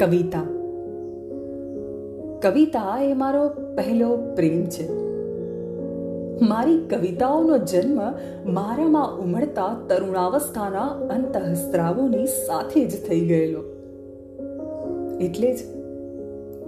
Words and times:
કવિતા. 0.00 0.42
કવિતા 2.42 3.02
એ 3.02 3.14
મારો 3.14 3.48
પહેલો 3.48 4.16
પ્રેમ 4.16 4.64
છે. 4.64 4.92
મારી 6.42 6.78
કવિતાઓનો 6.78 7.58
જન્મ 7.58 8.00
મારામાં 8.52 9.18
ઉમળતા 9.18 9.76
તરુણાવસ્થાના 9.88 10.86
અંતઃસ્ત્રાવોની 10.86 12.26
સાથે 12.26 12.84
જ 12.84 13.08
થઈ 13.08 13.20
ગયેલો. 13.20 13.62
એટલે 15.20 15.56
જ 15.56 15.58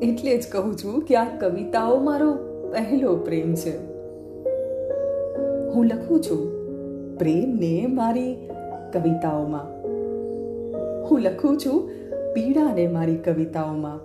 એટલે 0.03 0.37
જ 0.37 0.45
કહું 0.53 0.77
છું 0.77 1.01
કે 1.01 1.17
આ 1.17 1.39
કવિતાઓ 1.39 1.97
મારો 1.97 2.33
પહેલો 2.73 3.17
પ્રેમ 3.17 3.55
છે. 3.55 3.77
હું 5.71 5.85
લખું 5.85 6.21
છું 6.21 6.61
પ્રેમને 7.19 7.87
મારી 7.87 8.49
કવિતાઓમાં. 8.93 9.81
હું 11.11 11.21
લખું 11.21 11.59
છું 11.59 12.00
પીડાને 12.34 12.87
મારી 12.87 13.16
કવિતાઓમાં. 13.16 14.01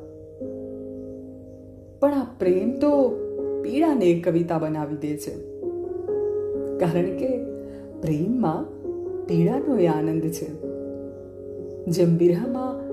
પણ 1.99 2.13
આ 2.13 2.25
પ્રેમ 2.39 2.79
તો 2.79 3.09
પીડાને 3.63 4.21
કવિતા 4.25 4.57
બનાવી 4.57 4.97
દે 4.97 5.17
છે. 5.17 5.35
કારણ 6.77 7.17
કે 7.17 7.43
પ્રેમમાં 8.01 8.65
પીડાનો 9.25 9.77
એ 9.77 9.87
આનંદ 9.87 10.21
છે. 10.21 10.61
જેમ 11.85 12.17
વિરહમાં 12.17 12.85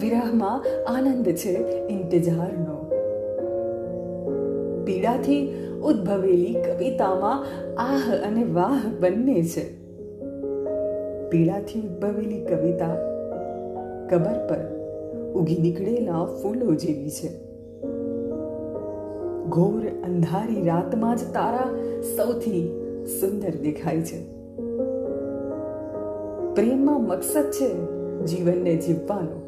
વિરહમાં 0.00 0.64
આનંદ 0.88 1.28
છે, 1.28 1.88
ઇંતજારનો. 1.88 2.90
પીડાથી 4.84 5.54
ઉદ્ભવેલી 5.84 6.54
કવિતામાં 6.54 7.46
આહ 7.80 8.28
અને 8.28 8.44
વાહ 8.44 8.80
બંને 9.00 9.42
છે. 9.42 9.76
પીડાથી 11.30 11.80
ઉદ્ભવેલી 11.80 12.44
કવિતા 12.44 13.15
કબર 14.10 14.46
પર 14.48 14.76
ઉગી 15.34 15.56
નીકળેલા 15.56 16.24
ફૂલો 16.24 16.74
જેવી 16.74 17.10
છે. 17.10 17.28
ઘોર 19.48 19.86
અંધારી 20.04 20.66
રાતમાં 20.66 21.16
જ 21.16 21.20
તારા 21.32 21.74
સૌથી 22.16 22.82
સુંદર 23.20 23.50
દેખાય 23.50 24.00
છે. 24.00 24.36
પ્રેમમાં 26.54 27.04
મકસદ 27.04 27.42
છે 27.42 27.74
જીવનને 28.24 28.76
જીવવાનો. 28.76 29.42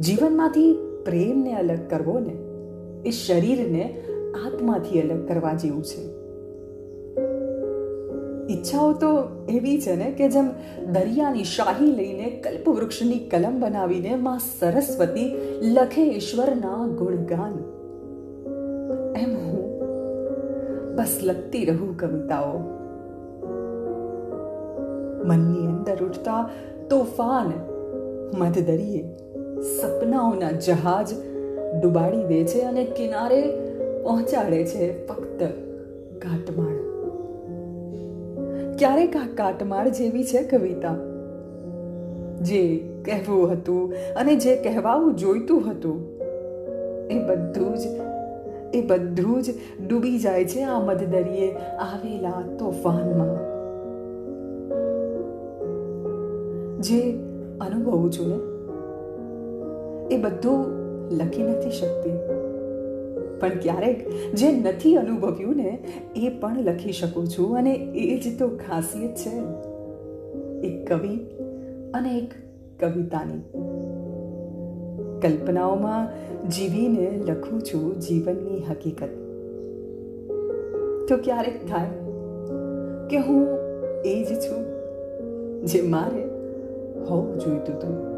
જીવનમાંથી 0.00 0.78
પ્રેમને 1.04 1.54
અલગ 1.54 1.78
કરવો 1.90 2.18
ને, 2.18 2.36
એ 3.08 3.10
શરીરને 3.10 4.02
આત્માથી 4.46 5.00
અલગ 5.00 5.28
કરવા 5.28 5.52
જેવું 5.52 5.84
છે. 5.84 6.25
ઈચ્છાઓ 8.50 8.92
તો 8.92 9.08
એવી 9.48 9.80
છે 9.80 9.96
ને 9.96 10.10
કે 10.10 10.28
જેમ 10.28 10.48
દરિયાની 10.92 11.44
શાહી 11.44 11.86
લઈને 11.86 12.30
કલ્પવૃક્ષની 12.30 13.18
કલમ 13.18 13.60
બનાવીને 13.60 14.14
માં 14.14 14.38
સરસ્વતી 14.38 15.36
લખે 15.62 16.02
ઈશ્વરના 16.02 16.86
ગુણગાન. 16.86 17.54
એમ 19.16 19.36
હું 19.36 19.78
બસ 20.96 21.18
લખતી 21.22 21.64
રહું 21.64 21.96
કવિતાઓ. 21.96 22.58
મનની 25.24 25.66
અંદર 25.66 26.04
ઉઠતા 26.04 26.50
તોફાન, 26.90 27.52
મધદરિયે 28.38 29.16
સપનાઓના 29.80 30.50
જહાજ 30.50 31.08
ડુબાડી 31.82 32.24
દે 32.24 32.44
છે 32.44 32.60
અને 32.60 32.84
કિનારે 32.84 33.42
પહોંચાડે 34.02 34.64
છે 34.64 35.06
ફક્ત 35.06 35.42
કાટમાળ 36.22 36.75
ક્યારેક 38.78 39.16
આ 39.16 39.26
કાટમાળ 39.34 39.88
જેવી 39.88 40.24
છે 40.24 40.42
કવિતા. 40.42 40.94
જે 42.36 42.78
કહેવું 43.04 43.52
હતું 43.52 43.92
અને 44.16 44.36
જે 44.36 44.56
કહેવાવું 44.56 45.16
જોઈતું 45.16 45.70
હતું, 45.70 46.18
એ 47.08 47.26
બધું 47.26 47.76
જ, 47.76 47.80
એ 48.74 48.86
બધું 48.86 49.42
જ 49.42 49.50
ડૂબી 49.88 50.18
જાય 50.18 50.44
છે 50.44 50.62
આ 50.62 50.80
મધદરિયે 50.80 51.52
આવેલા 51.78 52.42
તોફાનમાં. 52.58 53.56
જે 56.80 57.12
અનુભવું 57.60 58.12
છું 58.12 58.28
ને, 58.28 58.38
એ 60.14 60.22
બધું 60.22 60.66
લખી 61.16 61.42
નથી 61.42 61.70
શકતી. 61.70 62.36
પણ 63.40 63.48
ક્યારેક 63.48 64.08
જે 64.34 64.52
નથી 64.52 64.96
અનુભવ્યું 64.96 65.56
ને, 65.56 65.78
એ 66.16 66.28
પણ 66.28 66.58
લખી 66.64 66.92
શકું 66.92 67.28
છું 67.28 67.56
અને 67.56 67.74
એ 67.74 68.20
જ 68.20 68.38
તો 68.38 68.48
ખાસિયત 68.48 69.14
છે. 69.14 69.32
એક 70.66 70.92
કવિ 70.92 71.16
અને 71.94 72.18
એક 72.18 72.30
કવિતાની. 72.84 73.40
કલ્પનાઓમાં 75.22 76.08
જીવીને 76.48 77.22
લખું 77.28 77.60
છું 77.62 78.00
જીવનની 78.00 78.62
હકીકત. 78.70 79.08
તો 81.08 81.16
ક્યારેક 81.16 81.70
થાય 81.70 81.86
કે 83.10 83.16
હું 83.16 83.48
એ 84.04 84.24
જ 84.24 84.26
છું 84.26 84.76
જે 85.66 85.82
મારે 85.82 86.22
હોવું 87.04 87.38
જોઈતું 87.38 87.74
હતું. 87.74 88.15